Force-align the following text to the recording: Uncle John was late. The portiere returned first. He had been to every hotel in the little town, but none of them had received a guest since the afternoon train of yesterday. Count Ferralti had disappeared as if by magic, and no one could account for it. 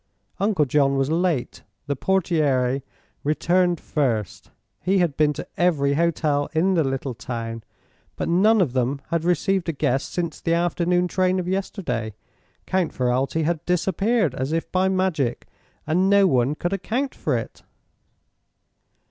Uncle 0.39 0.65
John 0.65 0.97
was 0.97 1.11
late. 1.11 1.61
The 1.85 1.95
portiere 1.95 2.81
returned 3.23 3.79
first. 3.79 4.49
He 4.79 4.97
had 4.97 5.15
been 5.15 5.31
to 5.33 5.45
every 5.57 5.93
hotel 5.93 6.49
in 6.53 6.73
the 6.73 6.83
little 6.83 7.13
town, 7.13 7.63
but 8.15 8.27
none 8.27 8.61
of 8.61 8.73
them 8.73 8.99
had 9.09 9.23
received 9.23 9.69
a 9.69 9.71
guest 9.71 10.11
since 10.11 10.41
the 10.41 10.55
afternoon 10.55 11.07
train 11.07 11.37
of 11.37 11.47
yesterday. 11.47 12.15
Count 12.65 12.93
Ferralti 12.95 13.43
had 13.43 13.63
disappeared 13.67 14.33
as 14.33 14.51
if 14.51 14.71
by 14.71 14.89
magic, 14.89 15.45
and 15.85 16.09
no 16.09 16.25
one 16.25 16.55
could 16.55 16.73
account 16.73 17.13
for 17.13 17.37
it. 17.37 17.61